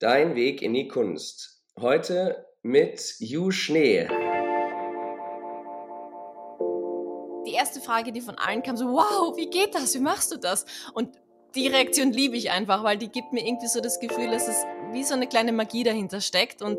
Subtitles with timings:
[0.00, 1.60] Dein Weg in die Kunst.
[1.78, 4.08] Heute mit Ju Schnee.
[7.46, 9.94] Die erste Frage, die von allen kam, so, wow, wie geht das?
[9.94, 10.64] Wie machst du das?
[10.94, 11.10] Und
[11.54, 14.64] die Reaktion liebe ich einfach, weil die gibt mir irgendwie so das Gefühl, dass es
[14.92, 16.62] wie so eine kleine Magie dahinter steckt.
[16.62, 16.78] Und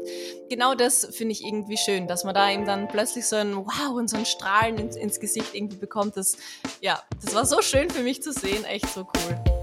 [0.49, 3.97] genau das finde ich irgendwie schön, dass man da eben dann plötzlich so ein Wow
[3.97, 6.17] und so ein Strahlen ins, ins Gesicht irgendwie bekommt.
[6.17, 6.37] Das,
[6.79, 9.60] ja, das war so schön für mich zu sehen, echt so cool.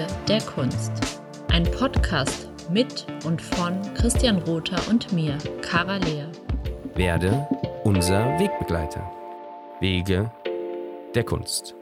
[0.00, 0.92] Wege der Kunst.
[1.48, 6.24] Ein Podcast mit und von Christian Rother und mir, Cara Lea.
[6.94, 7.46] Werde
[7.84, 9.10] unser Wegbegleiter.
[9.80, 10.32] Wege
[11.14, 11.74] der Kunst.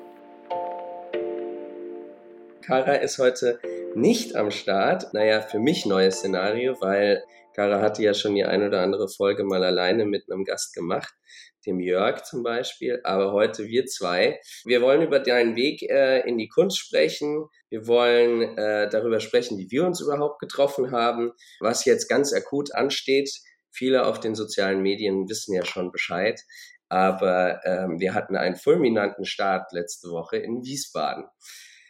[2.63, 3.61] Kara ist heute
[3.95, 5.15] nicht am Start.
[5.15, 7.23] Naja, für mich neues Szenario, weil
[7.55, 11.15] Kara hatte ja schon die ein oder andere Folge mal alleine mit einem Gast gemacht,
[11.69, 13.01] dem Jörg zum Beispiel.
[13.05, 14.41] Aber heute wir zwei.
[14.65, 17.47] Wir wollen über deinen Weg äh, in die Kunst sprechen.
[17.71, 22.75] Wir wollen äh, darüber sprechen, wie wir uns überhaupt getroffen haben, was jetzt ganz akut
[22.75, 23.31] ansteht.
[23.71, 26.41] Viele auf den sozialen Medien wissen ja schon Bescheid.
[26.89, 31.27] Aber ähm, wir hatten einen fulminanten Start letzte Woche in Wiesbaden.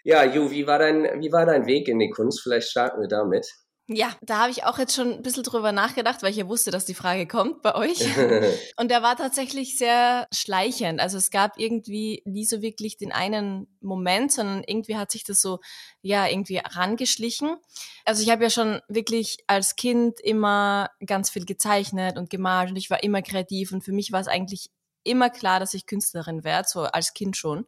[0.03, 2.41] Ja, Ju, wie war dein, wie war dein Weg in die Kunst?
[2.43, 3.47] Vielleicht starten wir damit.
[3.91, 6.71] Ja, da habe ich auch jetzt schon ein bisschen drüber nachgedacht, weil ich ja wusste,
[6.71, 8.01] dass die Frage kommt bei euch.
[8.77, 11.01] Und der war tatsächlich sehr schleichend.
[11.01, 15.41] Also es gab irgendwie nie so wirklich den einen Moment, sondern irgendwie hat sich das
[15.41, 15.61] so,
[16.03, 17.57] ja, irgendwie rangeschlichen.
[18.05, 22.77] Also ich habe ja schon wirklich als Kind immer ganz viel gezeichnet und gemalt und
[22.77, 24.69] ich war immer kreativ und für mich war es eigentlich
[25.03, 27.67] immer klar, dass ich Künstlerin werde, so als Kind schon.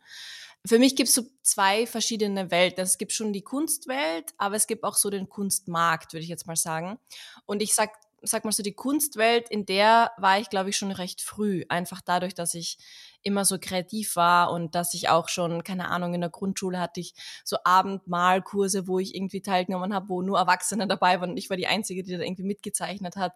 [0.66, 2.80] Für mich gibt es so zwei verschiedene Welten.
[2.80, 6.28] Also es gibt schon die Kunstwelt, aber es gibt auch so den Kunstmarkt, würde ich
[6.28, 6.98] jetzt mal sagen.
[7.46, 7.90] Und ich sag,
[8.22, 11.64] sag mal so, die Kunstwelt, in der war ich, glaube ich, schon recht früh.
[11.70, 12.76] Einfach dadurch, dass ich
[13.22, 17.00] immer so kreativ war und dass ich auch schon, keine Ahnung, in der Grundschule hatte
[17.00, 21.48] ich so Abendmalkurse, wo ich irgendwie teilgenommen habe, wo nur Erwachsene dabei waren und ich
[21.48, 23.32] war die Einzige, die da irgendwie mitgezeichnet hat.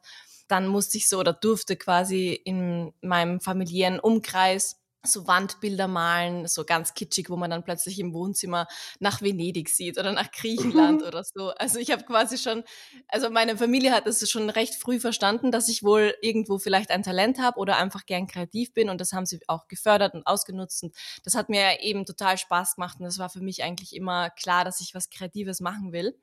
[0.48, 6.65] Dann musste ich so oder durfte quasi in meinem familiären Umkreis so Wandbilder malen, so
[6.65, 8.66] ganz kitschig, wo man dann plötzlich im Wohnzimmer
[8.98, 11.50] nach Venedig sieht oder nach Griechenland oder so.
[11.50, 12.65] Also ich habe quasi schon,
[13.09, 17.03] also meine Familie hat es schon recht früh verstanden, dass ich wohl irgendwo vielleicht ein
[17.03, 20.82] Talent habe oder einfach gern kreativ bin und das haben sie auch gefördert und ausgenutzt
[20.82, 20.94] und
[21.25, 24.64] das hat mir eben total Spaß gemacht und das war für mich eigentlich immer klar,
[24.64, 26.16] dass ich was Kreatives machen will.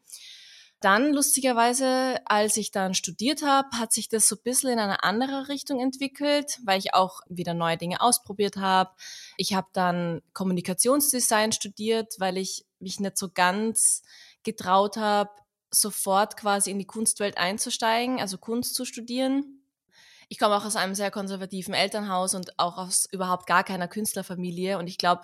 [0.82, 5.04] Dann, lustigerweise, als ich dann studiert habe, hat sich das so ein bisschen in eine
[5.04, 8.90] andere Richtung entwickelt, weil ich auch wieder neue Dinge ausprobiert habe.
[9.38, 14.02] Ich habe dann Kommunikationsdesign studiert, weil ich mich nicht so ganz
[14.42, 15.30] getraut habe,
[15.70, 19.62] sofort quasi in die Kunstwelt einzusteigen, also Kunst zu studieren.
[20.30, 24.80] Ich komme auch aus einem sehr konservativen Elternhaus und auch aus überhaupt gar keiner Künstlerfamilie.
[24.80, 25.24] Und ich glaube,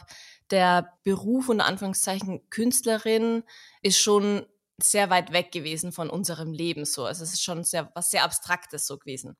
[0.51, 3.44] der Beruf unter Anführungszeichen Künstlerin
[3.81, 4.46] ist schon
[4.81, 7.05] sehr weit weg gewesen von unserem Leben so.
[7.05, 9.35] Also es ist schon sehr, was sehr Abstraktes so gewesen.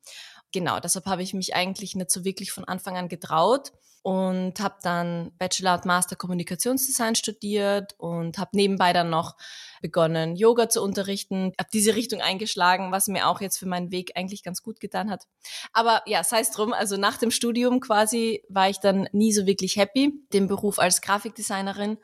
[0.51, 3.71] Genau, deshalb habe ich mich eigentlich nicht so wirklich von Anfang an getraut
[4.01, 9.35] und habe dann Bachelor und Master Kommunikationsdesign studiert und habe nebenbei dann noch
[9.81, 14.13] begonnen, Yoga zu unterrichten, habe diese Richtung eingeschlagen, was mir auch jetzt für meinen Weg
[14.15, 15.25] eigentlich ganz gut getan hat.
[15.73, 19.45] Aber ja, sei es drum, also nach dem Studium quasi war ich dann nie so
[19.45, 21.97] wirklich happy, den Beruf als Grafikdesignerin,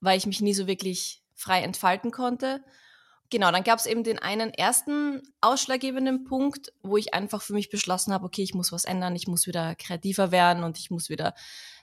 [0.00, 2.64] weil ich mich nie so wirklich frei entfalten konnte.
[3.30, 7.70] Genau, dann gab es eben den einen ersten ausschlaggebenden Punkt, wo ich einfach für mich
[7.70, 11.08] beschlossen habe, okay, ich muss was ändern, ich muss wieder kreativer werden und ich muss
[11.08, 11.34] wieder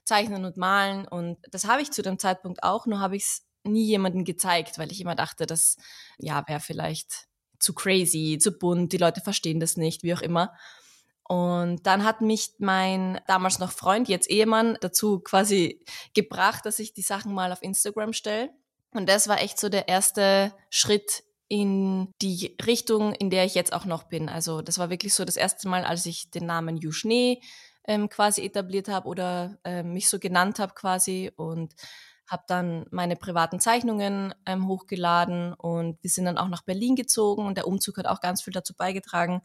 [0.04, 1.08] zeichnen und malen.
[1.08, 4.78] Und das habe ich zu dem Zeitpunkt auch, nur habe ich es nie jemandem gezeigt,
[4.78, 5.78] weil ich immer dachte, das
[6.18, 7.28] ja wäre vielleicht
[7.60, 10.54] zu crazy, zu bunt, die Leute verstehen das nicht, wie auch immer.
[11.24, 15.84] Und dann hat mich mein damals noch Freund, jetzt Ehemann, dazu quasi
[16.14, 18.50] gebracht, dass ich die Sachen mal auf Instagram stelle.
[18.94, 23.74] Und das war echt so der erste Schritt in die Richtung, in der ich jetzt
[23.74, 24.30] auch noch bin.
[24.30, 27.42] Also das war wirklich so das erste Mal, als ich den Namen Juschnee
[27.86, 31.74] ähm, quasi etabliert habe oder äh, mich so genannt habe quasi und
[32.28, 37.46] habe dann meine privaten Zeichnungen ähm, hochgeladen und wir sind dann auch nach Berlin gezogen
[37.46, 39.42] und der Umzug hat auch ganz viel dazu beigetragen.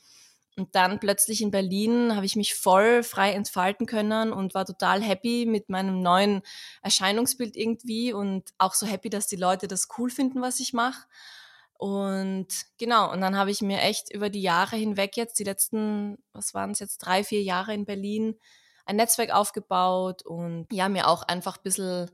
[0.59, 5.03] Und dann plötzlich in Berlin habe ich mich voll frei entfalten können und war total
[5.03, 6.41] happy mit meinem neuen
[6.81, 11.07] Erscheinungsbild irgendwie und auch so happy, dass die Leute das cool finden, was ich mache.
[11.75, 12.49] Und
[12.79, 16.55] genau, und dann habe ich mir echt über die Jahre hinweg jetzt, die letzten, was
[16.55, 18.37] waren es jetzt, drei, vier Jahre in Berlin,
[18.87, 22.11] ein Netzwerk aufgebaut und ja, mir auch einfach ein bisschen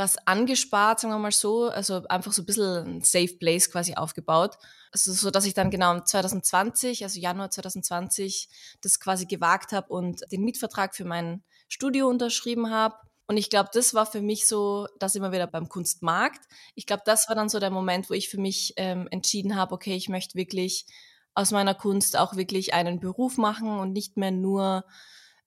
[0.00, 3.96] was angespart, sagen wir mal so, also einfach so ein bisschen ein Safe Place quasi
[3.96, 4.56] aufgebaut.
[4.92, 8.48] Also so, dass ich dann genau 2020, also Januar 2020,
[8.80, 12.96] das quasi gewagt habe und den Mietvertrag für mein Studio unterschrieben habe.
[13.26, 16.46] Und ich glaube, das war für mich so, dass immer wieder beim Kunstmarkt.
[16.74, 19.74] Ich glaube, das war dann so der Moment, wo ich für mich ähm, entschieden habe,
[19.74, 20.86] okay, ich möchte wirklich
[21.34, 24.86] aus meiner Kunst auch wirklich einen Beruf machen und nicht mehr nur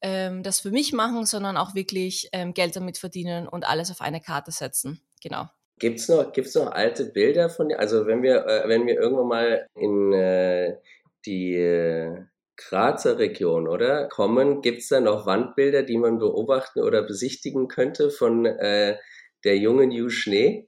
[0.03, 4.01] ähm, das für mich machen, sondern auch wirklich ähm, Geld damit verdienen und alles auf
[4.01, 5.01] eine Karte setzen.
[5.23, 5.47] Genau.
[5.79, 7.79] Gibt's noch, gibt's noch alte Bilder von dir?
[7.79, 10.77] Also wenn wir, äh, wenn wir irgendwann mal in äh,
[11.25, 12.25] die äh,
[12.57, 14.07] Grazer Region, oder?
[14.09, 18.97] Kommen, gibt's da noch Wandbilder, die man beobachten oder besichtigen könnte von äh,
[19.43, 20.67] der jungen Yu Schnee?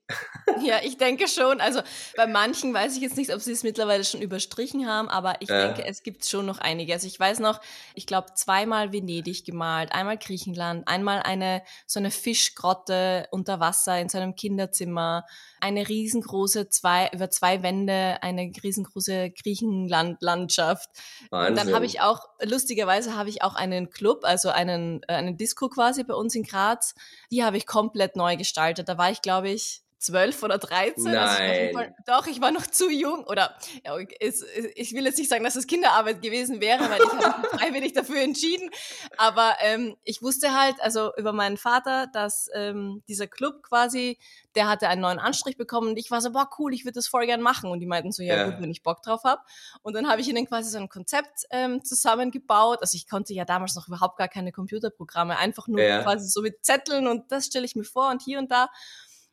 [0.63, 1.59] Ja, ich denke schon.
[1.59, 1.81] Also
[2.15, 5.49] bei manchen weiß ich jetzt nicht, ob sie es mittlerweile schon überstrichen haben, aber ich
[5.49, 5.67] äh.
[5.67, 6.93] denke, es gibt schon noch einige.
[6.93, 7.59] Also ich weiß noch,
[7.93, 14.07] ich glaube, zweimal Venedig gemalt, einmal Griechenland, einmal eine so eine Fischgrotte unter Wasser in
[14.07, 15.25] seinem Kinderzimmer,
[15.65, 20.89] eine riesengroße zwei über zwei Wände eine riesengroße Griechenland-Landschaft.
[21.31, 25.37] Und dann habe ich auch lustigerweise habe ich auch einen Club, also einen äh, einen
[25.37, 26.93] Disco quasi bei uns in Graz.
[27.31, 28.87] Die habe ich komplett neu gestaltet.
[28.87, 31.11] Da war ich glaube ich zwölf oder dreizehn.
[31.11, 31.75] Nein.
[31.75, 33.23] Also doch, ich war noch zu jung.
[33.25, 37.25] Oder ja, es, ich will jetzt nicht sagen, dass es Kinderarbeit gewesen wäre, weil ich
[37.25, 38.69] habe mich freiwillig dafür entschieden.
[39.17, 44.19] Aber ähm, ich wusste halt, also über meinen Vater, dass ähm, dieser Club quasi,
[44.55, 47.07] der hatte einen neuen Anstrich bekommen und ich war so, boah, cool, ich würde das
[47.07, 47.71] voll gern machen.
[47.71, 48.49] Und die meinten so, ja, ja.
[48.49, 49.41] gut, wenn ich Bock drauf habe.
[49.81, 52.79] Und dann habe ich ihnen quasi so ein Konzept ähm, zusammengebaut.
[52.81, 56.03] Also ich konnte ja damals noch überhaupt gar keine Computerprogramme, einfach nur ja.
[56.03, 58.69] quasi so mit Zetteln und das stelle ich mir vor und hier und da.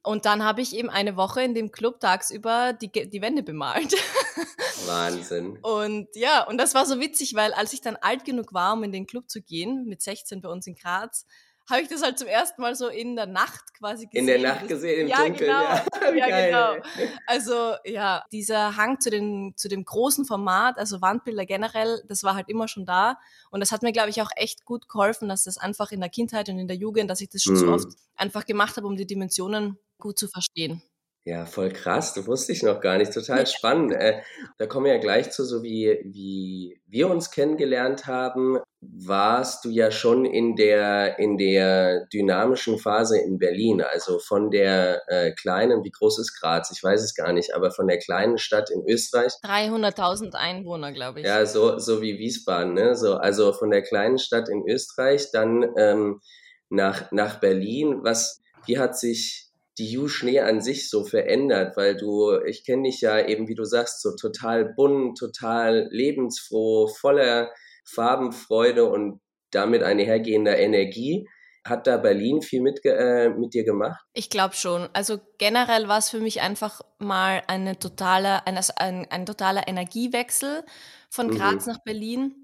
[0.05, 3.95] Und dann habe ich eben eine Woche in dem Club tagsüber die, die Wände bemalt.
[4.87, 5.59] Wahnsinn.
[5.63, 8.83] Und ja, und das war so witzig, weil als ich dann alt genug war, um
[8.83, 11.25] in den Club zu gehen, mit 16 bei uns in Graz,
[11.73, 14.29] habe ich das halt zum ersten Mal so in der Nacht quasi gesehen.
[14.29, 15.39] In der Nacht gesehen, im ja, Dunkeln.
[15.39, 15.63] Genau.
[15.63, 16.87] Ja, ja genau.
[17.27, 22.35] Also ja, dieser Hang zu, den, zu dem großen Format, also Wandbilder generell, das war
[22.35, 23.19] halt immer schon da.
[23.51, 26.11] Und das hat mir, glaube ich, auch echt gut geholfen, dass das einfach in der
[26.11, 27.59] Kindheit und in der Jugend, dass ich das schon mhm.
[27.59, 30.83] so oft einfach gemacht habe, um die Dimensionen gut zu verstehen.
[31.25, 32.15] Ja, voll krass.
[32.15, 33.13] Das wusste ich noch gar nicht.
[33.13, 33.93] Total spannend.
[33.93, 34.23] Äh,
[34.59, 39.71] da kommen wir ja gleich zu, so wie, wie wir uns kennengelernt haben, warst du
[39.71, 43.81] ja schon in der, in der dynamischen Phase in Berlin.
[43.81, 46.73] Also von der äh, kleinen, wie groß ist Graz?
[46.73, 49.33] Ich weiß es gar nicht, aber von der kleinen Stadt in Österreich.
[49.45, 51.27] 300.000 Einwohner, glaube ich.
[51.27, 52.97] Ja, so, so wie Wiesbaden, ne?
[52.97, 56.21] So, also von der kleinen Stadt in Österreich dann ähm,
[56.69, 58.01] nach, nach Berlin.
[58.03, 62.83] Was, wie hat sich die Ju Schnee an sich so verändert, weil du, ich kenne
[62.89, 67.51] dich ja eben, wie du sagst, so total bunt, total lebensfroh, voller
[67.85, 69.21] Farbenfreude und
[69.51, 71.29] damit einhergehender Energie.
[71.65, 74.05] Hat da Berlin viel mit, äh, mit dir gemacht?
[74.15, 74.89] Ich glaube schon.
[74.95, 80.65] Also generell war es für mich einfach mal eine totale, ein, ein, ein totaler Energiewechsel
[81.09, 81.37] von mhm.
[81.37, 81.73] Graz mhm.
[81.73, 82.35] nach Berlin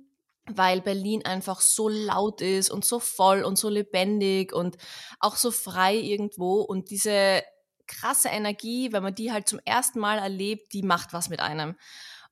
[0.50, 4.76] weil Berlin einfach so laut ist und so voll und so lebendig und
[5.20, 7.43] auch so frei irgendwo und diese
[7.87, 11.76] krasse Energie, wenn man die halt zum ersten Mal erlebt, die macht was mit einem.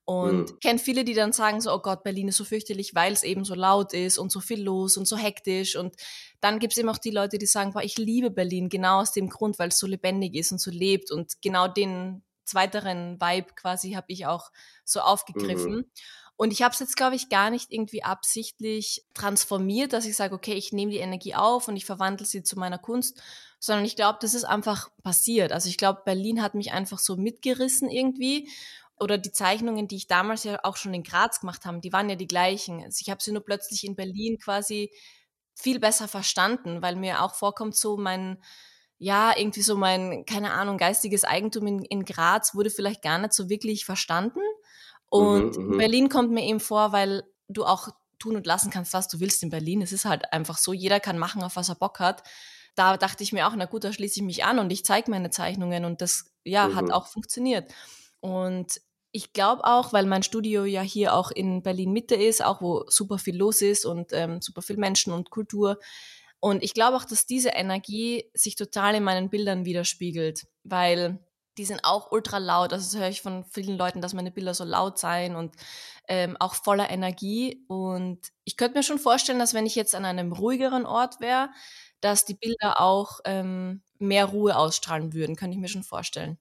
[0.07, 0.61] Und mhm.
[0.61, 3.45] kenne viele, die dann sagen so, oh Gott, Berlin ist so fürchterlich, weil es eben
[3.45, 5.75] so laut ist und so viel los und so hektisch.
[5.75, 5.97] Und
[6.41, 9.11] dann gibt es eben auch die Leute, die sagen, boah, ich liebe Berlin genau aus
[9.11, 11.11] dem Grund, weil es so lebendig ist und so lebt.
[11.11, 14.53] Und genau den zweiteren Vibe quasi habe ich auch
[14.85, 15.75] so aufgegriffen.
[15.75, 15.85] Mhm.
[16.37, 20.35] Und ich habe es jetzt, glaube ich, gar nicht irgendwie absichtlich transformiert, dass ich sage,
[20.35, 23.21] okay, ich nehme die Energie auf und ich verwandle sie zu meiner Kunst,
[23.59, 25.51] sondern ich glaube, das ist einfach passiert.
[25.51, 28.49] Also ich glaube, Berlin hat mich einfach so mitgerissen irgendwie.
[28.99, 32.09] Oder die Zeichnungen, die ich damals ja auch schon in Graz gemacht habe, die waren
[32.09, 32.83] ja die gleichen.
[32.83, 34.91] Also ich habe sie nur plötzlich in Berlin quasi
[35.55, 38.39] viel besser verstanden, weil mir auch vorkommt, so mein,
[38.99, 43.33] ja, irgendwie so mein, keine Ahnung, geistiges Eigentum in, in Graz wurde vielleicht gar nicht
[43.33, 44.41] so wirklich verstanden.
[45.09, 47.89] Und mhm, mhm, Berlin kommt mir eben vor, weil du auch
[48.19, 49.83] tun und lassen kannst, was du willst in Berlin.
[49.83, 52.23] Es ist halt einfach so, jeder kann machen, auf was er Bock hat.
[52.75, 55.11] Da dachte ich mir auch, na gut, da schließe ich mich an und ich zeige
[55.11, 56.75] meine Zeichnungen und das, ja, mhm.
[56.77, 57.73] hat auch funktioniert.
[58.21, 58.81] Und
[59.17, 62.85] ich glaube auch, weil mein Studio ja hier auch in Berlin Mitte ist, auch wo
[62.89, 65.79] super viel los ist und ähm, super viel Menschen und Kultur.
[66.41, 71.19] Und ich glaube auch, dass diese Energie sich total in meinen Bildern widerspiegelt, weil
[71.57, 72.75] die sind auch ultra laut.
[72.75, 75.55] Also das höre ich von vielen Leuten, dass meine Bilder so laut seien und
[76.09, 77.65] ähm, auch voller Energie.
[77.69, 81.49] Und ich könnte mir schon vorstellen, dass wenn ich jetzt an einem ruhigeren Ort wäre,
[82.03, 85.37] dass die Bilder auch ähm, mehr Ruhe ausstrahlen würden.
[85.37, 86.39] Könnte ich mir schon vorstellen.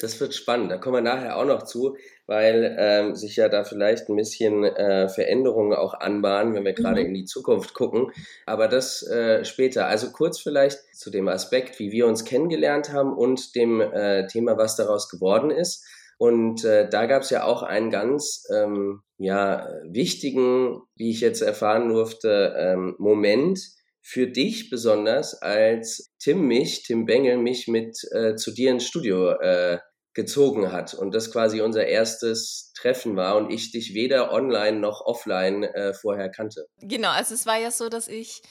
[0.00, 0.70] Das wird spannend.
[0.70, 4.64] Da kommen wir nachher auch noch zu, weil ähm, sich ja da vielleicht ein bisschen
[4.64, 7.08] äh, Veränderungen auch anbahnen, wenn wir gerade mhm.
[7.08, 8.10] in die Zukunft gucken.
[8.46, 9.86] Aber das äh, später.
[9.86, 14.56] Also kurz vielleicht zu dem Aspekt, wie wir uns kennengelernt haben und dem äh, Thema,
[14.56, 15.84] was daraus geworden ist.
[16.18, 21.40] Und äh, da gab es ja auch einen ganz ähm, ja, wichtigen, wie ich jetzt
[21.40, 23.58] erfahren durfte, ähm, Moment
[24.02, 29.30] für dich besonders, als Tim mich, Tim Bengel, mich mit äh, zu dir ins Studio
[29.30, 29.78] äh,
[30.12, 35.02] gezogen hat und das quasi unser erstes Treffen war und ich dich weder online noch
[35.02, 36.66] offline äh, vorher kannte.
[36.80, 38.42] Genau, also es war ja so, dass ich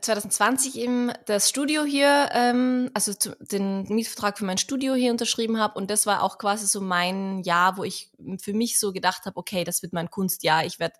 [0.00, 5.58] 2020 eben das Studio hier, ähm, also zu, den Mietvertrag für mein Studio hier unterschrieben
[5.58, 5.78] habe.
[5.78, 9.36] Und das war auch quasi so mein Jahr, wo ich für mich so gedacht habe,
[9.36, 10.64] okay, das wird mein Kunstjahr.
[10.64, 10.94] Ich werde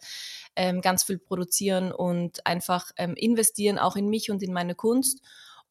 [0.57, 5.21] ähm, ganz viel produzieren und einfach ähm, investieren, auch in mich und in meine Kunst.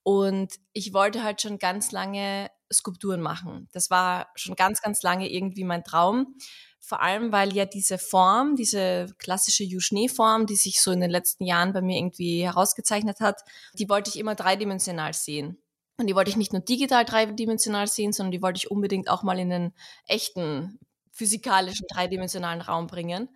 [0.04, 3.68] Und ich wollte halt schon ganz lange Skulpturen machen.
[3.72, 6.36] Das war schon ganz, ganz lange irgendwie mein Traum.
[6.80, 11.46] Vor allem, weil ja diese Form, diese klassische Yu-Schnee-Form, die sich so in den letzten
[11.46, 13.42] Jahren bei mir irgendwie herausgezeichnet hat,
[13.74, 15.62] die wollte ich immer dreidimensional sehen.
[15.98, 19.22] Und die wollte ich nicht nur digital dreidimensional sehen, sondern die wollte ich unbedingt auch
[19.22, 19.74] mal in den
[20.08, 20.80] echten
[21.12, 23.30] physikalischen dreidimensionalen Raum bringen.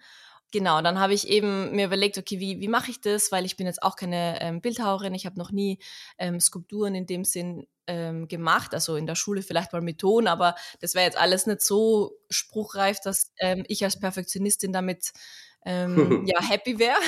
[0.53, 3.31] Genau, dann habe ich eben mir überlegt, okay, wie, wie mache ich das?
[3.31, 5.79] Weil ich bin jetzt auch keine ähm, Bildhauerin, ich habe noch nie
[6.19, 10.27] ähm, Skulpturen in dem Sinn ähm, gemacht, also in der Schule vielleicht mal mit Ton,
[10.27, 15.11] aber das wäre jetzt alles nicht so spruchreif, dass ähm, ich als Perfektionistin damit
[15.65, 16.99] ähm, ja happy wäre.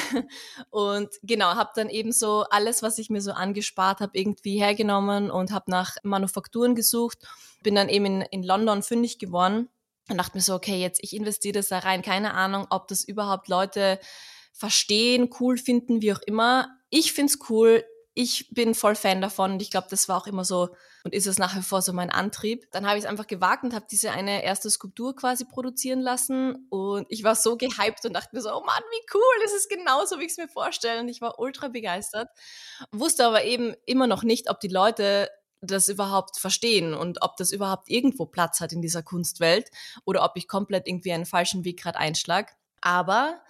[0.72, 5.30] Und genau, habe dann eben so alles, was ich mir so angespart habe, irgendwie hergenommen
[5.30, 7.20] und habe nach Manufakturen gesucht.
[7.62, 9.70] Bin dann eben in, in London fündig geworden
[10.10, 12.02] und dachte mir so, okay, jetzt ich investiere das da rein.
[12.02, 14.00] Keine Ahnung, ob das überhaupt Leute
[14.54, 16.70] verstehen, cool finden, wie auch immer.
[16.90, 17.84] Ich find's cool
[18.16, 20.70] ich bin voll Fan davon und ich glaube, das war auch immer so
[21.04, 22.64] und ist es nach wie vor so mein Antrieb.
[22.72, 26.66] Dann habe ich es einfach gewagt und habe diese eine erste Skulptur quasi produzieren lassen
[26.70, 29.70] und ich war so gehypt und dachte mir so, oh Mann, wie cool, das ist
[29.70, 32.30] genauso, wie ich es mir vorstelle und ich war ultra begeistert.
[32.92, 35.30] Wusste aber eben immer noch nicht, ob die Leute
[35.62, 39.70] das überhaupt verstehen und ob das überhaupt irgendwo Platz hat in dieser Kunstwelt
[40.06, 42.56] oder ob ich komplett irgendwie einen falschen Weg gerade einschlag.
[42.82, 43.42] Aber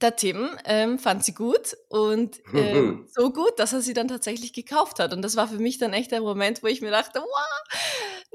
[0.00, 4.52] der Tim ähm, fand sie gut und ähm, so gut, dass er sie dann tatsächlich
[4.52, 5.12] gekauft hat.
[5.12, 7.78] Und das war für mich dann echt der Moment, wo ich mir dachte, wow,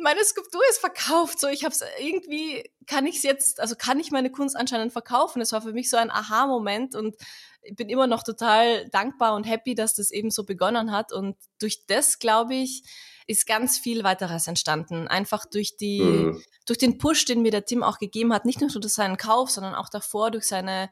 [0.02, 1.40] meine Skulptur ist verkauft.
[1.40, 4.92] So, ich habe es irgendwie, kann ich es jetzt, also kann ich meine Kunst anscheinend
[4.92, 5.40] verkaufen.
[5.40, 7.16] Das war für mich so ein Aha-Moment und
[7.64, 11.14] ich bin immer noch total dankbar und happy, dass das eben so begonnen hat.
[11.14, 12.84] Und durch das, glaube ich,
[13.28, 15.08] ist ganz viel weiteres entstanden.
[15.08, 16.44] Einfach durch die, mhm.
[16.66, 19.52] durch den Push, den mir der Tim auch gegeben hat, nicht nur durch seinen Kauf,
[19.52, 20.90] sondern auch davor durch seine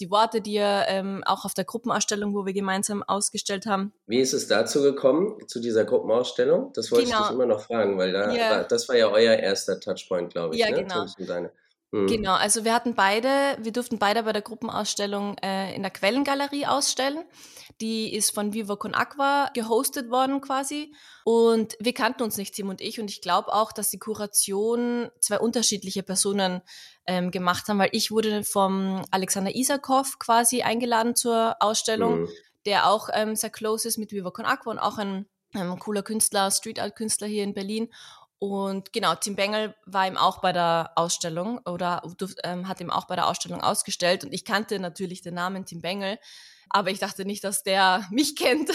[0.00, 3.92] die Worte, die er ähm, auch auf der Gruppenausstellung, wo wir gemeinsam ausgestellt haben.
[4.06, 6.72] Wie ist es dazu gekommen, zu dieser Gruppenausstellung?
[6.74, 7.20] Das wollte genau.
[7.20, 8.50] ich dich immer noch fragen, weil da, ja.
[8.50, 10.60] war, das war ja euer erster Touchpoint, glaube ich.
[10.60, 10.82] Ja, ne?
[10.82, 11.06] genau.
[11.90, 12.06] Mhm.
[12.06, 16.66] Genau, also wir hatten beide, wir durften beide bei der Gruppenausstellung äh, in der Quellengalerie
[16.66, 17.24] ausstellen.
[17.80, 20.92] Die ist von Viva Con Aqua gehostet worden quasi.
[21.24, 23.00] Und wir kannten uns nicht, Tim und ich.
[23.00, 26.60] Und ich glaube auch, dass die Kuration zwei unterschiedliche Personen
[27.06, 32.28] ähm, gemacht haben, weil ich wurde vom Alexander Isakov quasi eingeladen zur Ausstellung, mhm.
[32.66, 36.02] der auch ähm, sehr close ist mit Viva Con Aqua und auch ein ähm, cooler
[36.02, 37.88] Künstler, Street Art Künstler hier in Berlin.
[38.38, 42.02] Und genau, Tim Bengel war ihm auch bei der Ausstellung oder
[42.44, 44.24] ähm, hat ihm auch bei der Ausstellung ausgestellt.
[44.24, 46.18] Und ich kannte natürlich den Namen Tim Bengel,
[46.70, 48.70] aber ich dachte nicht, dass der mich kennt.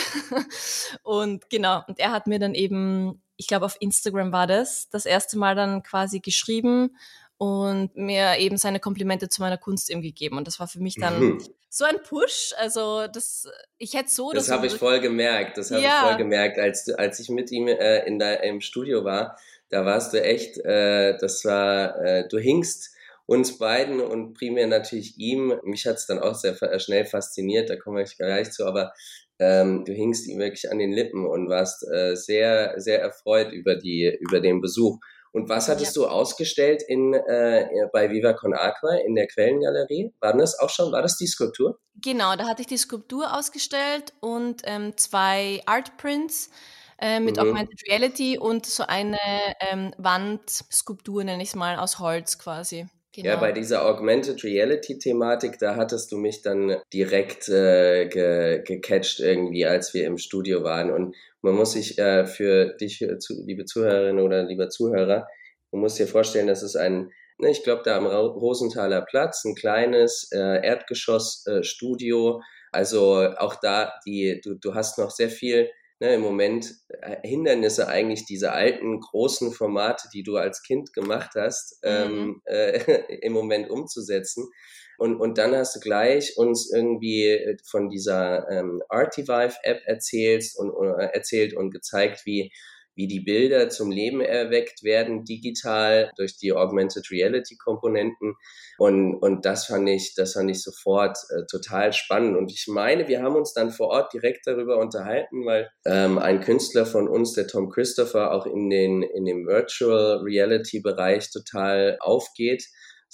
[1.04, 5.06] und genau, und er hat mir dann eben, ich glaube auf Instagram war das, das
[5.06, 6.98] erste Mal dann quasi geschrieben
[7.38, 10.38] und mir eben seine Komplimente zu meiner Kunst eben gegeben.
[10.38, 11.44] Und das war für mich dann mhm.
[11.70, 12.54] so ein Push.
[12.58, 14.32] Also das, ich hätte so.
[14.32, 15.58] Das habe ich voll gemerkt.
[15.58, 16.02] Das habe ja.
[16.02, 19.38] ich voll gemerkt, als, als ich mit ihm äh, in der, im Studio war
[19.74, 25.18] da warst du echt, äh, das war, äh, du hingst uns beiden und primär natürlich
[25.18, 25.54] ihm.
[25.64, 28.94] Mich hat es dann auch sehr äh, schnell fasziniert, da kommen wir gleich zu, aber
[29.40, 33.76] ähm, du hingst ihm wirklich an den Lippen und warst äh, sehr, sehr erfreut über,
[33.76, 35.00] die, über den Besuch.
[35.34, 36.04] Und was hattest ja.
[36.04, 40.14] du ausgestellt in, äh, bei Viva Con Aqua in der Quellengalerie?
[40.20, 41.80] War das auch schon, war das die Skulptur?
[41.96, 46.52] Genau, da hatte ich die Skulptur ausgestellt und ähm, zwei Art Prints
[47.00, 47.42] äh, mit mhm.
[47.42, 49.18] Augmented Reality und so eine
[49.60, 52.86] ähm, Wandskulptur, nenne ich es mal, aus Holz quasi.
[53.16, 53.30] Genau.
[53.30, 59.68] Ja, bei dieser Augmented Reality-Thematik, da hattest du mich dann direkt äh, ge gecatcht irgendwie,
[59.68, 60.92] als wir im Studio waren.
[60.92, 65.28] Und man muss sich äh, für dich, äh, liebe Zuhörerin oder lieber Zuhörer,
[65.72, 69.54] man muss dir vorstellen, das ist ein, ne, ich glaube, da am Rosenthaler Platz, ein
[69.54, 72.42] kleines äh, Erdgeschoss-Studio.
[72.72, 75.70] also auch da, die, du, du hast noch sehr viel
[76.00, 81.32] ne, im Moment äh, Hindernisse eigentlich diese alten großen Formate, die du als Kind gemacht
[81.36, 81.90] hast, mhm.
[81.90, 82.80] ähm, äh,
[83.22, 84.50] im Moment umzusetzen.
[84.98, 90.72] Und, und dann hast du gleich uns irgendwie äh, von dieser ähm, Artivive-App erzählst und,
[90.72, 92.52] äh, erzählt und gezeigt, wie
[92.96, 98.36] wie die Bilder zum Leben erweckt werden, digital durch die Augmented Reality Komponenten.
[98.78, 102.38] Und, und das fand ich, das fand ich sofort äh, total spannend.
[102.38, 106.42] Und ich meine, wir haben uns dann vor Ort direkt darüber unterhalten, weil ähm, ein
[106.42, 111.98] Künstler von uns, der Tom Christopher, auch in den, in dem Virtual Reality Bereich total
[112.00, 112.64] aufgeht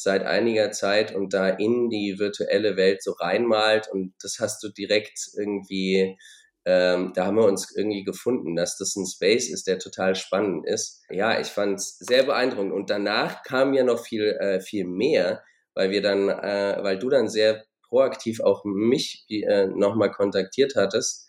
[0.01, 4.69] seit einiger Zeit und da in die virtuelle Welt so reinmalt und das hast du
[4.69, 6.17] direkt irgendwie
[6.71, 10.67] ähm, da haben wir uns irgendwie gefunden, dass das ein Space ist, der total spannend
[10.67, 11.01] ist.
[11.09, 12.73] Ja, ich fand es sehr beeindruckend.
[12.73, 17.09] Und danach kam ja noch viel, äh, viel mehr, weil wir dann, äh, weil du
[17.09, 21.27] dann sehr proaktiv auch mich äh, nochmal kontaktiert hattest,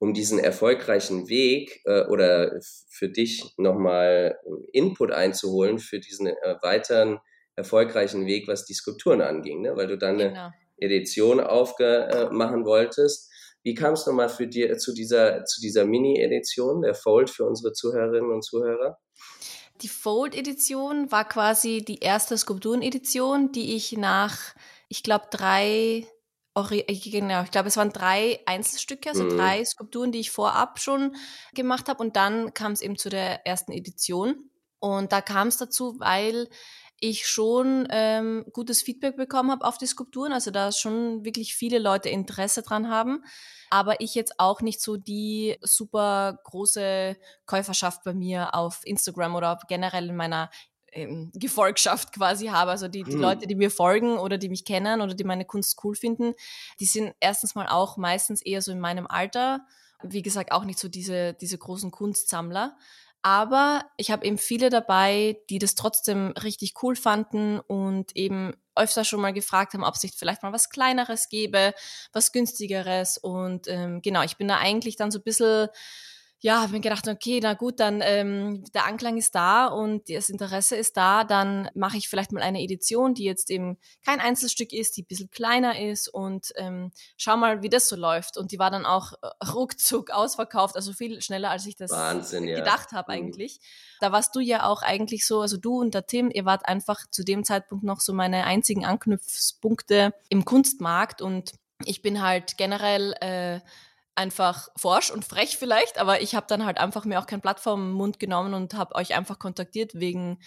[0.00, 4.40] um diesen erfolgreichen Weg äh, oder für dich nochmal
[4.72, 7.20] Input einzuholen für diesen äh, weiteren
[7.54, 9.76] erfolgreichen Weg, was die Skulpturen anging, ne?
[9.76, 10.46] weil du dann genau.
[10.46, 13.29] eine Edition aufmachen wolltest
[13.62, 17.72] wie kam es nochmal für dir zu dieser, zu dieser Mini-Edition, der Fold für unsere
[17.72, 18.98] Zuhörerinnen und Zuhörer?
[19.82, 24.38] Die Fold-Edition war quasi die erste Skulpturen-Edition, die ich nach,
[24.88, 26.06] ich glaube, drei,
[26.54, 29.36] genau, ich glaube, es waren drei Einzelstücke, also mhm.
[29.36, 31.16] drei Skulpturen, die ich vorab schon
[31.54, 32.02] gemacht habe.
[32.02, 34.50] Und dann kam es eben zu der ersten Edition.
[34.80, 36.48] Und da kam es dazu, weil
[37.00, 41.78] ich schon ähm, gutes Feedback bekommen habe auf die Skulpturen, also da schon wirklich viele
[41.78, 43.24] Leute Interesse dran haben,
[43.70, 47.16] aber ich jetzt auch nicht so die super große
[47.46, 50.50] Käuferschaft bei mir auf Instagram oder generell in meiner
[50.92, 53.20] ähm, Gefolgschaft quasi habe, also die, die hm.
[53.20, 56.34] Leute, die mir folgen oder die mich kennen oder die meine Kunst cool finden,
[56.80, 59.66] die sind erstens mal auch meistens eher so in meinem Alter,
[60.02, 62.76] wie gesagt, auch nicht so diese, diese großen Kunstsammler.
[63.22, 69.04] Aber ich habe eben viele dabei, die das trotzdem richtig cool fanden und eben öfter
[69.04, 71.74] schon mal gefragt haben, ob es nicht vielleicht mal was Kleineres gäbe,
[72.12, 73.18] was günstigeres.
[73.18, 75.68] Und ähm, genau, ich bin da eigentlich dann so ein bisschen
[76.42, 80.30] ja, habe mir gedacht, okay, na gut, dann ähm, der Anklang ist da und das
[80.30, 84.72] Interesse ist da, dann mache ich vielleicht mal eine Edition, die jetzt eben kein Einzelstück
[84.72, 88.38] ist, die ein bisschen kleiner ist und ähm, schau mal, wie das so läuft.
[88.38, 92.46] Und die war dann auch äh, ruckzuck ausverkauft, also viel schneller, als ich das Wahnsinn,
[92.46, 92.98] gedacht ja.
[92.98, 93.18] habe mhm.
[93.18, 93.60] eigentlich.
[94.00, 97.06] Da warst du ja auch eigentlich so, also du und der Tim, ihr wart einfach
[97.10, 101.52] zu dem Zeitpunkt noch so meine einzigen Anknüpfpunkte im Kunstmarkt und
[101.84, 103.60] ich bin halt generell äh,
[104.20, 107.58] einfach forsch und frech vielleicht, aber ich habe dann halt einfach mir auch kein Blatt
[107.58, 110.38] vom Mund genommen und habe euch einfach kontaktiert wegen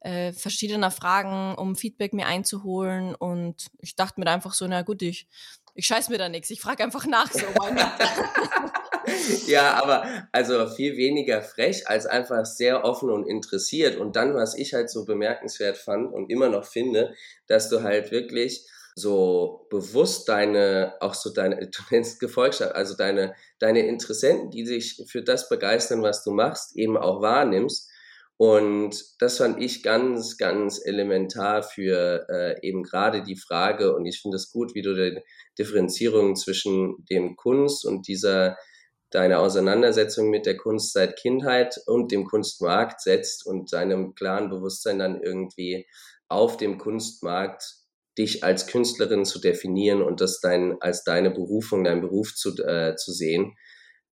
[0.00, 3.14] äh, verschiedener Fragen, um Feedback mir einzuholen.
[3.14, 5.28] Und ich dachte mir einfach so, na gut, ich,
[5.74, 7.40] ich scheiß mir da nichts, ich frage einfach nach so.
[9.46, 13.98] ja, aber also viel weniger frech als einfach sehr offen und interessiert.
[13.98, 17.14] Und dann, was ich halt so bemerkenswert fand und immer noch finde,
[17.46, 18.66] dass du halt wirklich
[18.98, 25.04] so bewusst deine, auch so deine, du nennst Gefolgschaft, also deine, deine Interessenten, die sich
[25.08, 27.90] für das begeistern, was du machst, eben auch wahrnimmst.
[28.36, 34.20] Und das fand ich ganz, ganz elementar für äh, eben gerade die Frage, und ich
[34.20, 35.20] finde es gut, wie du die
[35.58, 38.56] Differenzierung zwischen dem Kunst und dieser
[39.10, 44.98] deine Auseinandersetzung mit der Kunst seit Kindheit und dem Kunstmarkt setzt und deinem klaren Bewusstsein
[44.98, 45.86] dann irgendwie
[46.28, 47.77] auf dem Kunstmarkt
[48.18, 52.96] dich als Künstlerin zu definieren und das dein, als deine Berufung, dein Beruf zu, äh,
[52.96, 53.54] zu sehen.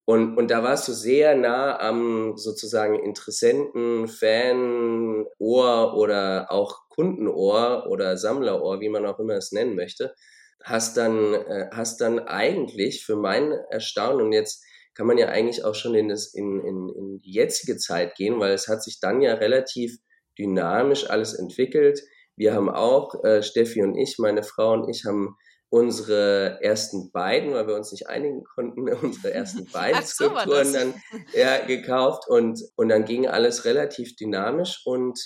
[0.04, 7.86] Und, und da warst du sehr nah am sozusagen Interessenten, Fan, Ohr oder auch Kundenohr
[7.90, 10.14] oder Sammlerohr, wie man auch immer es nennen möchte.
[10.62, 14.64] Hast dann, äh, hast dann eigentlich für mein Erstaunen, und jetzt
[14.94, 18.38] kann man ja eigentlich auch schon in, das, in, in, in die jetzige Zeit gehen,
[18.38, 19.98] weil es hat sich dann ja relativ
[20.38, 22.00] dynamisch alles entwickelt
[22.36, 25.36] wir haben auch, äh, Steffi und ich, meine Frau und ich haben
[25.68, 30.94] unsere ersten beiden, weil wir uns nicht einigen konnten, unsere ersten beiden so, Skulpturen dann
[31.34, 35.18] ja, gekauft und, und dann ging alles relativ dynamisch und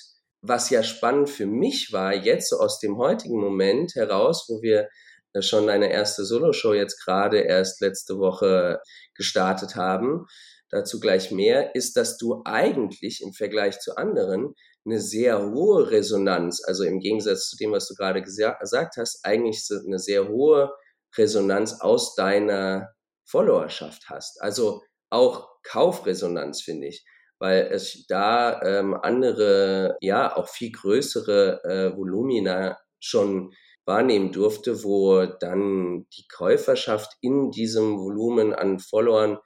[0.42, 4.88] was ja spannend für mich war, jetzt so aus dem heutigen Moment heraus, wo wir
[5.35, 8.81] äh, schon eine erste Soloshow jetzt gerade erst letzte Woche
[9.14, 10.27] gestartet haben,
[10.70, 14.55] dazu gleich mehr, ist, dass du eigentlich im Vergleich zu anderen
[14.87, 19.69] eine sehr hohe Resonanz, also im Gegensatz zu dem, was du gerade gesagt hast, eigentlich
[19.87, 20.73] eine sehr hohe
[21.16, 22.90] Resonanz aus deiner
[23.25, 24.40] Followerschaft hast.
[24.40, 27.05] Also auch Kaufresonanz, finde ich,
[27.38, 33.53] weil es da ähm, andere, ja, auch viel größere äh, Volumina schon
[33.87, 39.38] wahrnehmen durfte, wo dann die Käuferschaft in diesem Volumen an Followern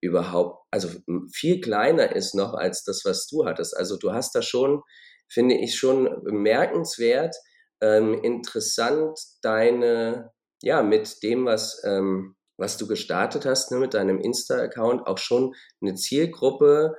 [0.00, 0.88] überhaupt, also
[1.32, 3.76] viel kleiner ist noch als das, was du hattest.
[3.76, 4.82] Also du hast da schon,
[5.28, 7.36] finde ich, schon bemerkenswert,
[7.80, 10.32] ähm, interessant deine,
[10.62, 15.54] ja, mit dem, was, ähm, was du gestartet hast, ne, mit deinem Insta-Account auch schon
[15.80, 16.96] eine Zielgruppe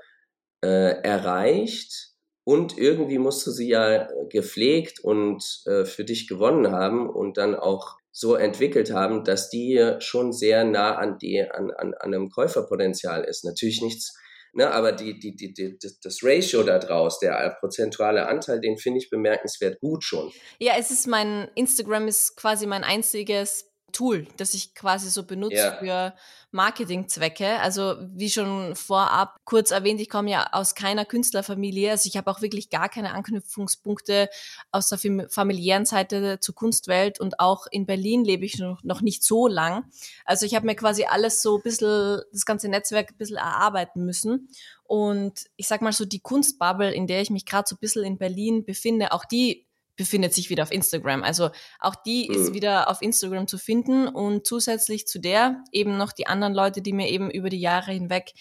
[0.63, 2.11] äh, erreicht
[2.43, 7.55] und irgendwie musst du sie ja gepflegt und äh, für dich gewonnen haben und dann
[7.55, 12.29] auch so entwickelt haben, dass die schon sehr nah an, die, an, an, an einem
[12.29, 13.45] Käuferpotenzial ist.
[13.45, 14.13] Natürlich nichts,
[14.53, 18.99] ne, aber die, die, die, die, das Ratio da draus, der prozentuale Anteil, den finde
[18.99, 20.31] ich bemerkenswert gut schon.
[20.59, 25.55] Ja, es ist mein, Instagram ist quasi mein einziges Tool, das ich quasi so benutze
[25.55, 25.71] ja.
[25.73, 26.13] für
[26.51, 27.59] Marketingzwecke.
[27.59, 31.91] Also wie schon vorab kurz erwähnt, ich komme ja aus keiner Künstlerfamilie.
[31.91, 34.29] Also ich habe auch wirklich gar keine Anknüpfungspunkte
[34.71, 34.99] aus der
[35.29, 39.85] familiären Seite zur Kunstwelt und auch in Berlin lebe ich noch, noch nicht so lang.
[40.25, 44.05] Also ich habe mir quasi alles so ein bisschen, das ganze Netzwerk ein bisschen erarbeiten
[44.05, 44.49] müssen.
[44.83, 48.03] Und ich sag mal so, die Kunstbubble, in der ich mich gerade so ein bisschen
[48.03, 49.65] in Berlin befinde, auch die
[50.01, 51.21] befindet sich wieder auf Instagram.
[51.21, 52.35] Also auch die mhm.
[52.35, 56.81] ist wieder auf Instagram zu finden und zusätzlich zu der eben noch die anderen Leute,
[56.81, 58.33] die mir eben über die Jahre hinweg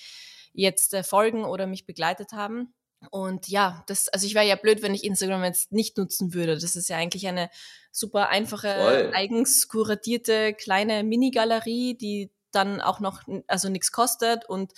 [0.55, 2.73] jetzt äh, folgen oder mich begleitet haben.
[3.11, 6.59] Und ja, das, also ich wäre ja blöd, wenn ich Instagram jetzt nicht nutzen würde.
[6.59, 7.51] Das ist ja eigentlich eine
[7.93, 9.13] super einfache, Voll.
[9.15, 14.73] eigens kuratierte kleine Mini-Galerie, die dann auch noch, also nichts kostet und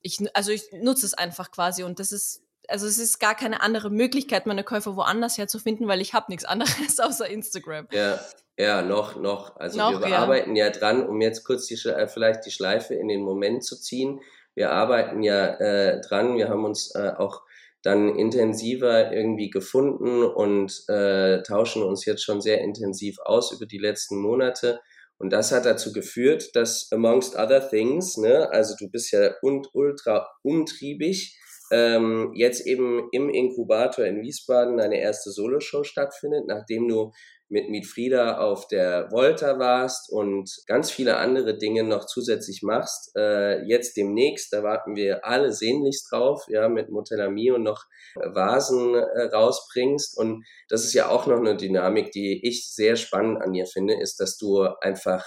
[0.00, 3.62] ich, also ich nutze es einfach quasi und das ist also es ist gar keine
[3.62, 7.88] andere Möglichkeit, meine Käufer woanders herzufinden, weil ich habe nichts anderes außer Instagram.
[7.90, 8.20] Ja,
[8.58, 9.56] ja, noch, noch.
[9.56, 10.18] Also noch, wir ja.
[10.18, 13.80] arbeiten ja dran, um jetzt kurz die, äh, vielleicht die Schleife in den Moment zu
[13.80, 14.20] ziehen.
[14.54, 17.42] Wir arbeiten ja äh, dran, wir haben uns äh, auch
[17.82, 23.78] dann intensiver irgendwie gefunden und äh, tauschen uns jetzt schon sehr intensiv aus über die
[23.78, 24.80] letzten Monate.
[25.18, 29.68] Und das hat dazu geführt, dass amongst other things, ne, also du bist ja und
[29.72, 31.38] ultra umtriebig,
[31.70, 37.12] ähm, jetzt eben im Inkubator in Wiesbaden eine erste Soloshow stattfindet, nachdem du
[37.50, 43.10] mit Mietfrieda auf der Volta warst und ganz viele andere Dinge noch zusätzlich machst.
[43.16, 47.84] Äh, jetzt demnächst, da warten wir alle sehnlichst drauf, ja, mit Motellamio noch
[48.16, 50.18] Vasen äh, rausbringst.
[50.18, 53.98] Und das ist ja auch noch eine Dynamik, die ich sehr spannend an dir finde,
[53.98, 55.24] ist, dass du einfach,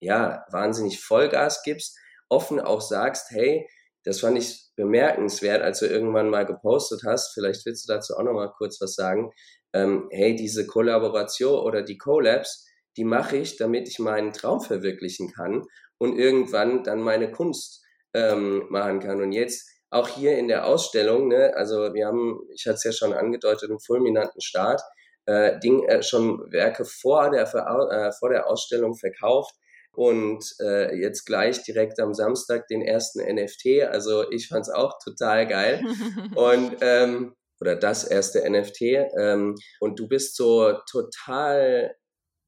[0.00, 1.96] ja, wahnsinnig Vollgas gibst,
[2.28, 3.66] offen auch sagst, hey,
[4.04, 7.32] das fand ich bemerkenswert, als du irgendwann mal gepostet hast.
[7.34, 9.30] Vielleicht willst du dazu auch noch mal kurz was sagen.
[9.72, 12.66] Ähm, hey, diese Kollaboration oder die Collabs,
[12.96, 15.64] die mache ich, damit ich meinen Traum verwirklichen kann
[15.98, 19.22] und irgendwann dann meine Kunst ähm, machen kann.
[19.22, 22.92] Und jetzt auch hier in der Ausstellung, ne, also wir haben, ich hatte es ja
[22.92, 24.82] schon angedeutet, einen fulminanten Start,
[25.26, 29.54] äh, Ding, äh, schon Werke vor der, äh, vor der Ausstellung verkauft
[29.94, 33.82] und äh, jetzt gleich direkt am Samstag den ersten NFT.
[33.90, 35.82] Also ich fand es auch total geil.
[36.34, 38.80] und ähm, oder das erste NFT.
[39.18, 41.94] Ähm, und du bist so total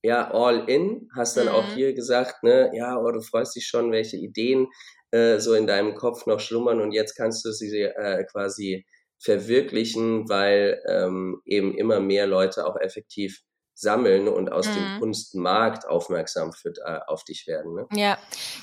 [0.04, 1.52] ja, all in, hast dann mhm.
[1.52, 4.66] auch hier gesagt, ne, ja, oh, du freust dich schon, welche Ideen
[5.12, 8.84] äh, so in deinem Kopf noch schlummern und jetzt kannst du sie äh, quasi
[9.18, 13.40] verwirklichen, weil ähm, eben immer mehr Leute auch effektiv
[13.74, 14.74] sammeln und aus mhm.
[14.74, 17.74] dem Kunstmarkt aufmerksam für, äh, auf dich werden.
[17.74, 17.86] Ne?
[17.92, 18.18] Ja,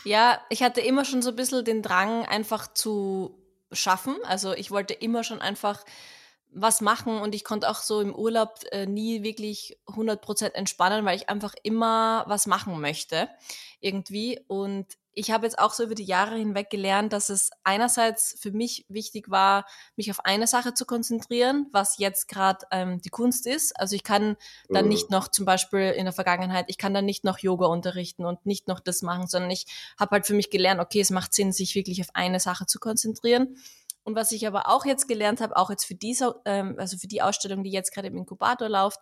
[0.05, 3.37] ja, ich hatte immer schon so ein bisschen den Drang, einfach zu
[3.71, 4.15] schaffen.
[4.23, 5.83] Also ich wollte immer schon einfach
[6.53, 11.15] was machen und ich konnte auch so im Urlaub äh, nie wirklich 100% entspannen, weil
[11.15, 13.29] ich einfach immer was machen möchte
[13.79, 18.37] irgendwie und ich habe jetzt auch so über die Jahre hinweg gelernt, dass es einerseits
[18.39, 23.09] für mich wichtig war, mich auf eine Sache zu konzentrieren, was jetzt gerade ähm, die
[23.09, 23.77] Kunst ist.
[23.79, 24.37] Also ich kann
[24.69, 25.17] dann nicht mhm.
[25.17, 28.67] noch zum Beispiel in der Vergangenheit, ich kann dann nicht noch Yoga unterrichten und nicht
[28.67, 29.65] noch das machen, sondern ich
[29.99, 32.79] habe halt für mich gelernt, okay, es macht Sinn, sich wirklich auf eine Sache zu
[32.79, 33.57] konzentrieren.
[34.03, 37.07] Und was ich aber auch jetzt gelernt habe, auch jetzt für diese, ähm, also für
[37.07, 38.99] die Ausstellung, die jetzt gerade im Inkubator läuft,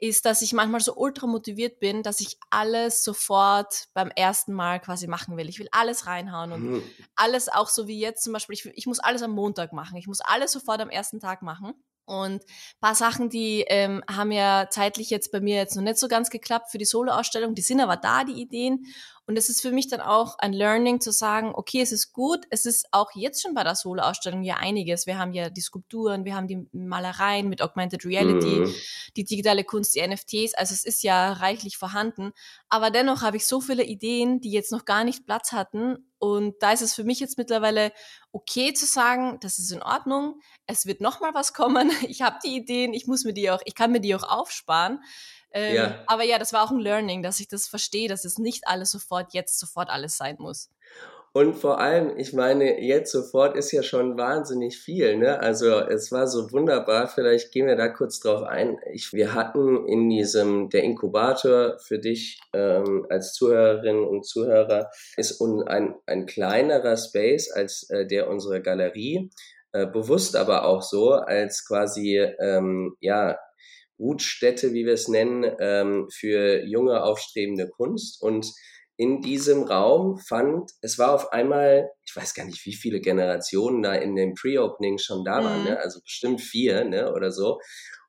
[0.00, 4.80] ist, dass ich manchmal so ultra motiviert bin, dass ich alles sofort beim ersten Mal
[4.80, 5.48] quasi machen will.
[5.48, 6.82] Ich will alles reinhauen und mhm.
[7.16, 9.96] alles auch so wie jetzt zum Beispiel, ich, ich muss alles am Montag machen.
[9.96, 11.74] Ich muss alles sofort am ersten Tag machen.
[12.10, 12.42] Und
[12.80, 16.28] paar Sachen, die ähm, haben ja zeitlich jetzt bei mir jetzt noch nicht so ganz
[16.28, 17.54] geklappt für die Solo-Ausstellung.
[17.54, 18.84] Die sind aber da, die Ideen.
[19.30, 22.46] Und es ist für mich dann auch ein Learning zu sagen, okay, es ist gut,
[22.50, 25.06] es ist auch jetzt schon bei der Solo-Ausstellung ja einiges.
[25.06, 28.74] Wir haben ja die Skulpturen, wir haben die Malereien mit Augmented Reality, mhm.
[29.16, 30.54] die digitale Kunst, die NFTs.
[30.54, 32.32] Also es ist ja reichlich vorhanden.
[32.68, 36.10] Aber dennoch habe ich so viele Ideen, die jetzt noch gar nicht Platz hatten.
[36.18, 37.92] Und da ist es für mich jetzt mittlerweile
[38.32, 40.40] okay zu sagen, das ist in Ordnung.
[40.70, 41.90] Es wird noch mal was kommen.
[42.08, 45.02] Ich habe die Ideen, ich muss mir die auch, ich kann mir die auch aufsparen.
[45.52, 46.04] Ähm, ja.
[46.06, 48.90] Aber ja, das war auch ein Learning, dass ich das verstehe, dass es nicht alles
[48.90, 50.70] sofort, jetzt sofort alles sein muss.
[51.32, 55.16] Und vor allem, ich meine, jetzt sofort ist ja schon wahnsinnig viel.
[55.16, 55.38] Ne?
[55.38, 57.06] Also es war so wunderbar.
[57.06, 58.78] Vielleicht gehen wir da kurz drauf ein.
[58.92, 65.40] Ich, wir hatten in diesem der Inkubator für dich ähm, als Zuhörerinnen und Zuhörer ist
[65.40, 69.30] ein, ein kleinerer Space als äh, der unserer Galerie.
[69.72, 73.38] Äh, bewusst aber auch so als quasi ähm, ja
[73.98, 78.46] Brutstätte, wie wir es nennen, ähm, für junge aufstrebende Kunst und
[78.96, 83.82] in diesem Raum fand, es war auf einmal, ich weiß gar nicht, wie viele Generationen
[83.82, 85.70] da in dem Pre-Opening schon da waren, ne?
[85.70, 85.76] Mhm.
[85.78, 87.10] also bestimmt vier ne?
[87.14, 87.60] oder so.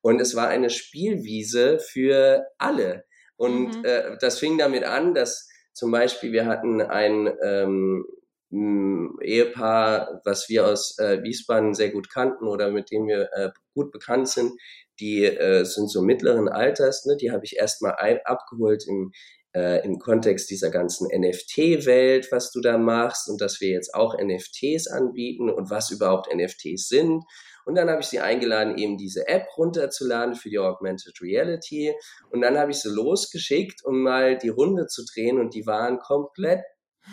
[0.02, 3.06] Und es war eine Spielwiese für alle.
[3.38, 3.86] Und mhm.
[3.86, 8.06] äh, das fing damit an, dass zum Beispiel wir hatten ein ähm,
[8.52, 13.92] Ehepaar, was wir aus äh, Wiesbaden sehr gut kannten oder mit dem wir äh, gut
[13.92, 14.52] bekannt sind,
[15.00, 17.16] die äh, sind so mittleren Alters, ne?
[17.16, 17.94] die habe ich erstmal
[18.26, 19.12] abgeholt im,
[19.56, 24.16] äh, im Kontext dieser ganzen NFT-Welt, was du da machst und dass wir jetzt auch
[24.22, 27.24] NFTs anbieten und was überhaupt NFTs sind.
[27.66, 31.94] Und dann habe ich sie eingeladen, eben diese App runterzuladen für die Augmented Reality.
[32.30, 36.00] Und dann habe ich sie losgeschickt, um mal die Runde zu drehen und die waren
[36.00, 36.62] komplett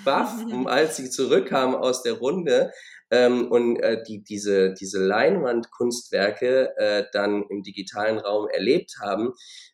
[0.04, 0.32] baff,
[0.66, 2.72] als sie zurückkamen aus der Runde
[3.10, 9.32] ähm, und äh, die, diese, diese Leinwandkunstwerke äh, dann im digitalen Raum erlebt haben,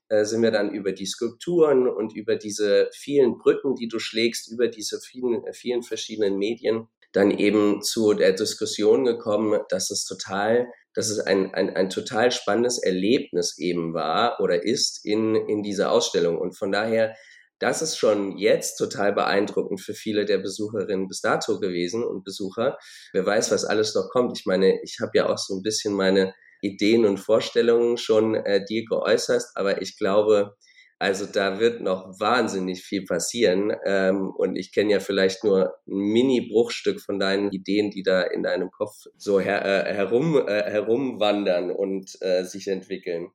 [0.09, 4.51] äh, sind wir dann über die Skulpturen und über diese vielen Brücken, die du schlägst,
[4.53, 10.69] über diese vielen, vielen verschiedenen Medien, dann eben zu der Diskussion gekommen, dass es total,
[10.95, 15.93] dass es ein, ein, ein total spannendes Erlebnis eben war oder ist in, in dieser
[15.93, 16.39] Ausstellung.
[16.39, 17.15] Und von daher
[17.59, 22.79] das ist schon jetzt total beeindruckend für viele der Besucherinnen bis dato gewesen und Besucher.
[23.13, 24.39] Wer weiß, was alles noch kommt.
[24.39, 28.65] Ich meine, ich habe ja auch so ein bisschen meine Ideen und Vorstellungen schon äh,
[28.65, 30.57] dir geäußert, aber ich glaube,
[30.99, 33.73] also da wird noch wahnsinnig viel passieren.
[33.85, 38.43] Ähm, und ich kenne ja vielleicht nur ein Mini-Bruchstück von deinen Ideen, die da in
[38.43, 43.31] deinem Kopf so her äh, herum, äh, herumwandern und äh, sich entwickeln.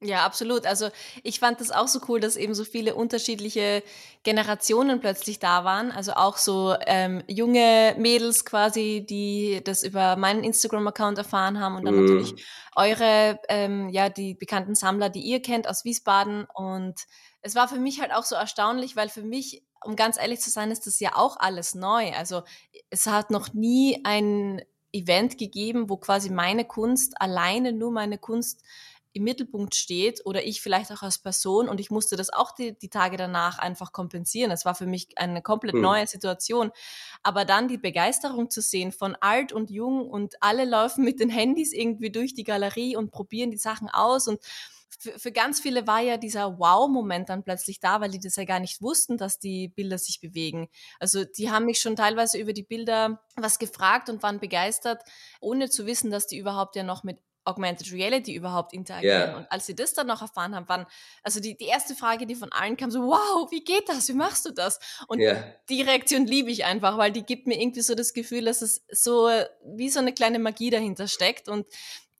[0.00, 0.64] Ja, absolut.
[0.64, 0.90] Also
[1.24, 3.82] ich fand das auch so cool, dass eben so viele unterschiedliche
[4.22, 5.90] Generationen plötzlich da waren.
[5.90, 11.84] Also auch so ähm, junge Mädels quasi, die das über meinen Instagram-Account erfahren haben und
[11.84, 12.04] dann mm.
[12.04, 16.46] natürlich eure, ähm, ja, die bekannten Sammler, die ihr kennt aus Wiesbaden.
[16.54, 16.94] Und
[17.42, 20.50] es war für mich halt auch so erstaunlich, weil für mich, um ganz ehrlich zu
[20.50, 22.12] sein, ist das ja auch alles neu.
[22.12, 22.42] Also
[22.90, 28.62] es hat noch nie ein Event gegeben, wo quasi meine Kunst, alleine nur meine Kunst,
[29.12, 32.78] im Mittelpunkt steht oder ich vielleicht auch als Person und ich musste das auch die,
[32.78, 34.50] die Tage danach einfach kompensieren.
[34.50, 35.80] Es war für mich eine komplett hm.
[35.80, 36.70] neue Situation.
[37.22, 41.30] Aber dann die Begeisterung zu sehen von alt und jung und alle laufen mit den
[41.30, 44.40] Handys irgendwie durch die Galerie und probieren die Sachen aus und
[44.98, 48.44] für, für ganz viele war ja dieser Wow-Moment dann plötzlich da, weil die das ja
[48.44, 50.68] gar nicht wussten, dass die Bilder sich bewegen.
[50.98, 55.02] Also die haben mich schon teilweise über die Bilder was gefragt und waren begeistert,
[55.40, 59.30] ohne zu wissen, dass die überhaupt ja noch mit Augmented Reality überhaupt interagieren.
[59.30, 59.36] Yeah.
[59.38, 60.86] Und als sie das dann noch erfahren haben, waren,
[61.22, 64.08] also die, die erste Frage, die von allen kam, so, wow, wie geht das?
[64.08, 64.78] Wie machst du das?
[65.06, 65.44] Und yeah.
[65.68, 68.84] die Reaktion liebe ich einfach, weil die gibt mir irgendwie so das Gefühl, dass es
[68.90, 69.30] so
[69.64, 71.48] wie so eine kleine Magie dahinter steckt.
[71.48, 71.66] Und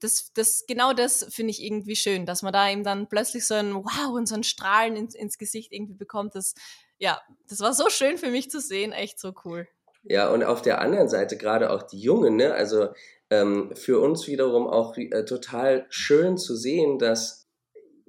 [0.00, 3.54] das, das, genau das finde ich irgendwie schön, dass man da eben dann plötzlich so
[3.54, 6.34] ein Wow und so ein Strahlen ins, ins Gesicht irgendwie bekommt.
[6.34, 6.54] Das,
[6.98, 9.68] ja, das war so schön für mich zu sehen, echt so cool.
[10.04, 12.54] Ja, und auf der anderen Seite gerade auch die Jungen, ne?
[12.54, 12.88] Also
[13.30, 17.48] ähm, für uns wiederum auch äh, total schön zu sehen, dass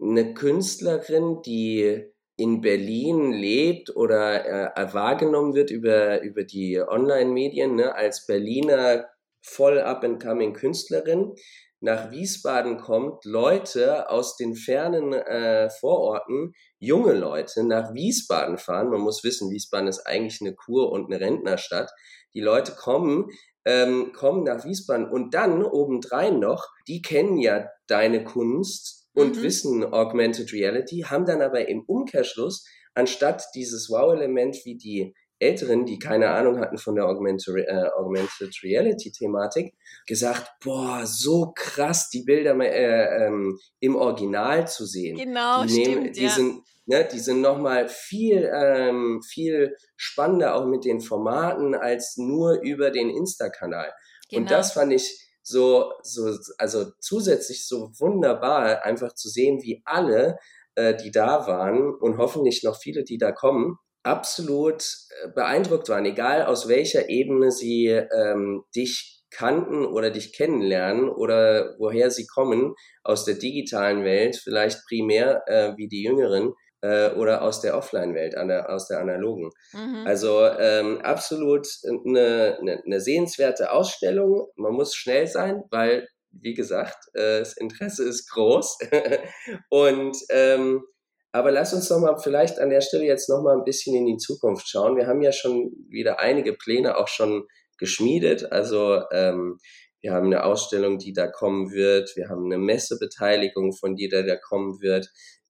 [0.02, 2.06] eine Künstlerin, die
[2.38, 9.10] in Berlin lebt oder äh, wahrgenommen wird über, über die Online-Medien ne, als Berliner
[9.42, 11.34] voll up-and-coming Künstlerin,
[11.82, 18.90] nach Wiesbaden kommt, Leute aus den fernen äh, Vororten, junge Leute nach Wiesbaden fahren.
[18.90, 21.90] Man muss wissen, Wiesbaden ist eigentlich eine Kur- und eine Rentnerstadt.
[22.34, 23.28] Die Leute kommen,
[23.66, 29.42] ähm, kommen nach Wiesbaden und dann obendrein noch, die kennen ja deine Kunst und mhm.
[29.42, 36.00] wissen Augmented Reality, haben dann aber im Umkehrschluss, anstatt dieses Wow-Element wie die Älteren, die
[36.00, 39.74] keine Ahnung hatten von der Augmented, äh, Augmented Reality-Thematik,
[40.06, 45.18] gesagt, boah, so krass, die Bilder äh, ähm, im Original zu sehen.
[45.18, 46.30] Genau, die nehmen, stimmt, die ja.
[46.30, 52.60] sind, ne, die sind nochmal viel, ähm, viel spannender auch mit den Formaten als nur
[52.62, 53.94] über den Insta-Kanal.
[54.30, 54.42] Genau.
[54.42, 60.38] Und das fand ich so, so, also zusätzlich so wunderbar, einfach zu sehen, wie alle,
[60.76, 64.84] äh, die da waren und hoffentlich noch viele, die da kommen, absolut
[65.24, 71.76] äh, beeindruckt waren, egal aus welcher Ebene sie ähm, dich kannten oder dich kennenlernen oder
[71.78, 72.74] woher sie kommen,
[73.04, 78.38] aus der digitalen Welt, vielleicht primär äh, wie die Jüngeren, äh, oder aus der Offline-Welt,
[78.38, 79.50] aus der analogen.
[79.74, 80.04] Mhm.
[80.06, 81.68] Also ähm, absolut
[82.06, 84.48] eine, eine, eine sehenswerte Ausstellung.
[84.56, 88.78] Man muss schnell sein, weil, wie gesagt, äh, das Interesse ist groß.
[89.70, 90.84] Und ähm,
[91.32, 94.08] aber lass uns doch mal vielleicht an der Stelle jetzt noch mal ein bisschen in
[94.08, 94.98] die Zukunft schauen.
[94.98, 97.46] Wir haben ja schon wieder einige Pläne auch schon
[97.78, 98.52] geschmiedet.
[98.52, 99.60] Also ähm,
[100.02, 102.16] wir haben eine Ausstellung, die da kommen wird.
[102.16, 105.10] Wir haben eine Messebeteiligung von dir, der da kommen wird.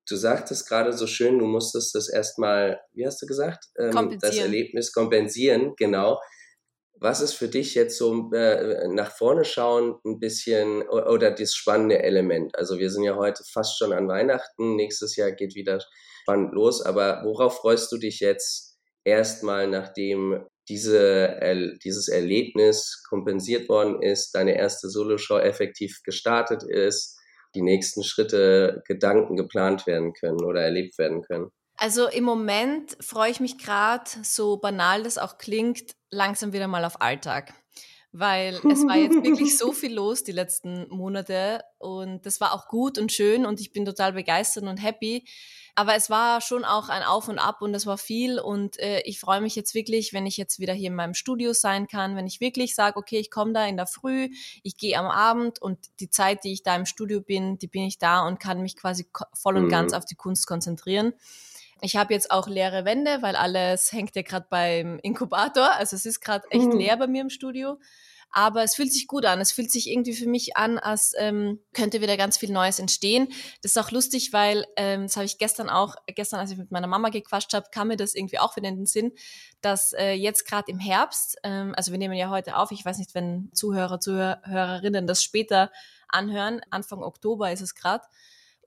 [0.09, 3.65] Du sagtest gerade so schön, du musstest das erstmal, wie hast du gesagt?
[3.77, 6.19] Ähm, das Erlebnis kompensieren, genau.
[7.01, 12.03] Was ist für dich jetzt so äh, nach vorne schauen ein bisschen oder das spannende
[12.03, 12.57] Element?
[12.57, 15.79] Also wir sind ja heute fast schon an Weihnachten, nächstes Jahr geht wieder
[16.23, 21.39] spannend los, aber worauf freust du dich jetzt erstmal, nachdem diese,
[21.83, 27.18] dieses Erlebnis kompensiert worden ist, deine erste Soloshow effektiv gestartet ist?
[27.55, 31.51] Die nächsten Schritte Gedanken geplant werden können oder erlebt werden können?
[31.77, 36.83] Also im Moment freue ich mich gerade, so banal das auch klingt, langsam wieder mal
[36.83, 37.53] auf Alltag.
[38.11, 42.67] Weil es war jetzt wirklich so viel los die letzten Monate und das war auch
[42.67, 45.25] gut und schön und ich bin total begeistert und happy.
[45.79, 48.99] Aber es war schon auch ein Auf und Ab und es war viel und äh,
[49.05, 52.17] ich freue mich jetzt wirklich, wenn ich jetzt wieder hier in meinem Studio sein kann,
[52.17, 54.27] wenn ich wirklich sage, okay, ich komme da in der Früh,
[54.61, 57.83] ich gehe am Abend und die Zeit, die ich da im Studio bin, die bin
[57.83, 59.69] ich da und kann mich quasi voll und mhm.
[59.69, 61.13] ganz auf die Kunst konzentrieren.
[61.79, 65.71] Ich habe jetzt auch leere Wände, weil alles hängt ja gerade beim Inkubator.
[65.75, 66.77] Also es ist gerade echt mhm.
[66.77, 67.79] leer bei mir im Studio.
[68.31, 69.41] Aber es fühlt sich gut an.
[69.41, 73.29] Es fühlt sich irgendwie für mich an, als ähm, könnte wieder ganz viel Neues entstehen.
[73.61, 76.71] Das ist auch lustig, weil ähm, das habe ich gestern auch, gestern, als ich mit
[76.71, 79.13] meiner Mama gequatscht habe, kam mir das irgendwie auch wieder in den Sinn,
[79.61, 82.97] dass äh, jetzt gerade im Herbst, ähm, also wir nehmen ja heute auf, ich weiß
[82.99, 85.71] nicht, wenn Zuhörer, Zuhörerinnen das später
[86.07, 88.03] anhören, Anfang Oktober ist es gerade,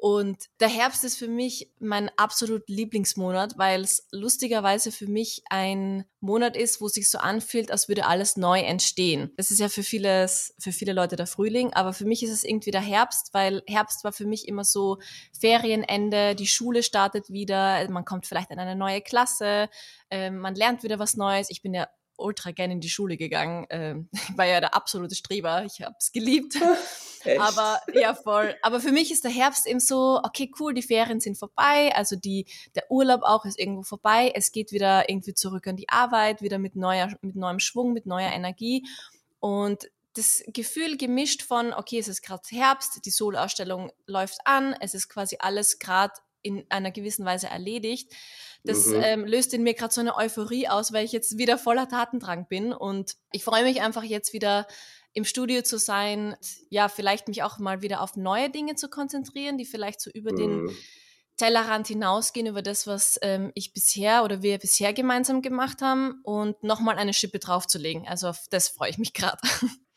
[0.03, 6.05] und der Herbst ist für mich mein absolut Lieblingsmonat, weil es lustigerweise für mich ein
[6.19, 9.31] Monat ist, wo es sich so anfühlt, als würde alles neu entstehen.
[9.37, 12.43] Das ist ja für vieles, für viele Leute der Frühling, aber für mich ist es
[12.43, 14.99] irgendwie der Herbst, weil Herbst war für mich immer so
[15.39, 19.69] Ferienende, die Schule startet wieder, man kommt vielleicht in eine neue Klasse,
[20.11, 21.49] äh, man lernt wieder was Neues.
[21.49, 21.87] Ich bin ja
[22.17, 23.67] ultra gerne in die Schule gegangen.
[23.71, 25.65] Ähm, ich war ja der absolute Streber.
[25.65, 26.57] Ich habe es geliebt.
[27.39, 28.57] Aber ja, voll.
[28.63, 32.17] Aber für mich ist der Herbst eben so, okay, cool, die Ferien sind vorbei, also
[32.17, 34.33] die, der Urlaub auch ist irgendwo vorbei.
[34.35, 38.07] Es geht wieder irgendwie zurück an die Arbeit, wieder mit neuer, mit neuem Schwung, mit
[38.07, 38.85] neuer Energie.
[39.39, 44.95] Und das Gefühl gemischt von, okay, es ist gerade Herbst, die Solausstellung läuft an, es
[44.95, 48.13] ist quasi alles gerade in einer gewissen Weise erledigt.
[48.65, 49.01] Das mhm.
[49.03, 52.47] ähm, löst in mir gerade so eine Euphorie aus, weil ich jetzt wieder voller Tatendrang
[52.49, 54.67] bin und ich freue mich einfach jetzt wieder
[55.15, 56.37] im Studio zu sein,
[56.71, 60.33] ja, vielleicht mich auch mal wieder auf neue Dinge zu konzentrieren, die vielleicht so über
[60.33, 60.37] mhm.
[60.37, 60.77] den
[61.37, 66.63] Tellerrand hinausgehen, über das, was ähm, ich bisher oder wir bisher gemeinsam gemacht haben und
[66.63, 68.07] nochmal eine Schippe draufzulegen.
[68.07, 69.41] Also auf das freue ich mich gerade.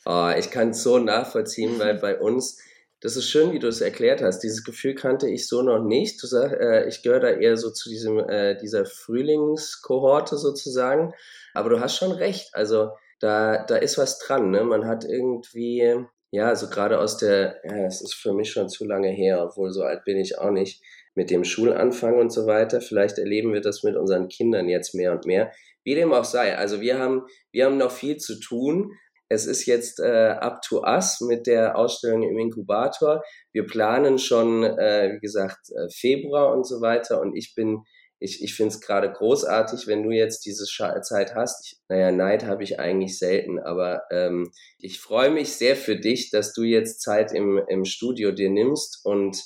[0.06, 2.60] Oh, ich kann es so nachvollziehen, weil bei uns
[3.06, 4.40] das ist schön, wie du es erklärt hast.
[4.40, 6.24] Dieses Gefühl kannte ich so noch nicht.
[6.24, 11.14] Du sag, äh, ich gehöre da eher so zu diesem, äh, dieser Frühlingskohorte sozusagen.
[11.54, 12.50] Aber du hast schon recht.
[12.54, 12.90] Also
[13.20, 14.50] da, da ist was dran.
[14.50, 14.64] Ne?
[14.64, 18.86] Man hat irgendwie, ja, also gerade aus der, ja, es ist für mich schon zu
[18.86, 20.82] lange her, obwohl so alt bin ich auch nicht,
[21.14, 22.82] mit dem Schulanfang und so weiter.
[22.82, 25.52] Vielleicht erleben wir das mit unseren Kindern jetzt mehr und mehr.
[25.84, 26.58] Wie dem auch sei.
[26.58, 28.94] Also wir haben, wir haben noch viel zu tun.
[29.30, 33.24] Es ist jetzt äh, up to us mit der Ausstellung im Inkubator.
[33.52, 37.22] Wir planen schon, äh, wie gesagt, äh, Februar und so weiter.
[37.22, 37.84] Und ich bin,
[38.20, 41.66] ich, ich finde es gerade großartig, wenn du jetzt diese Zeit hast.
[41.66, 46.30] Ich, naja, Neid habe ich eigentlich selten, aber ähm, ich freue mich sehr für dich,
[46.30, 49.42] dass du jetzt Zeit im, im Studio dir nimmst und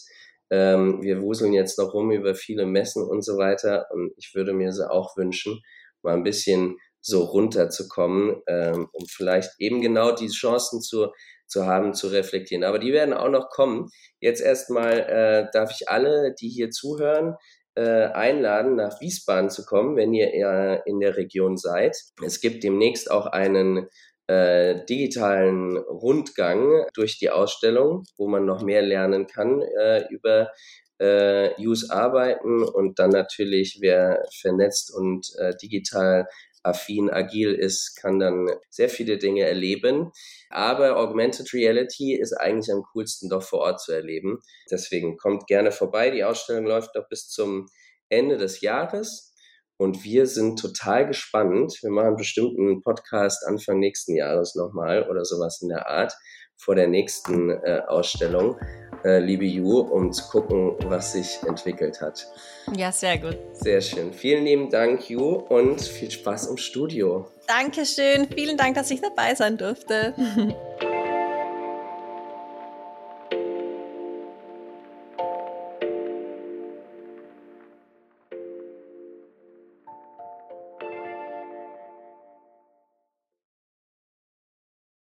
[0.51, 3.85] ähm, wir wuseln jetzt noch rum über viele Messen und so weiter.
[3.91, 5.61] Und ich würde mir sie auch wünschen,
[6.01, 11.07] mal ein bisschen so runterzukommen, ähm, um vielleicht eben genau diese Chancen zu,
[11.47, 12.63] zu haben, zu reflektieren.
[12.63, 13.89] Aber die werden auch noch kommen.
[14.19, 17.35] Jetzt erstmal äh, darf ich alle, die hier zuhören,
[17.75, 21.95] äh, einladen, nach Wiesbaden zu kommen, wenn ihr eher in der Region seid.
[22.23, 23.87] Es gibt demnächst auch einen
[24.27, 30.51] äh, digitalen Rundgang durch die Ausstellung, wo man noch mehr lernen kann äh, über
[30.99, 36.27] äh, Use arbeiten und dann natürlich, wer vernetzt und äh, digital
[36.63, 40.11] affin, agil ist, kann dann sehr viele Dinge erleben.
[40.49, 44.39] Aber Augmented Reality ist eigentlich am coolsten doch vor Ort zu erleben.
[44.69, 46.09] Deswegen kommt gerne vorbei.
[46.09, 47.67] Die Ausstellung läuft noch bis zum
[48.09, 49.33] Ende des Jahres.
[49.77, 51.77] Und wir sind total gespannt.
[51.81, 56.13] Wir machen bestimmt einen Podcast Anfang nächsten Jahres nochmal oder sowas in der Art
[56.57, 58.57] vor der nächsten äh, Ausstellung.
[59.03, 62.27] Äh, liebe Ju, um zu gucken, was sich entwickelt hat.
[62.75, 63.37] Ja, sehr gut.
[63.53, 64.13] Sehr schön.
[64.13, 67.27] Vielen lieben Dank, Ju, und viel Spaß im Studio.
[67.47, 68.27] Dankeschön.
[68.33, 70.13] Vielen Dank, dass ich dabei sein durfte.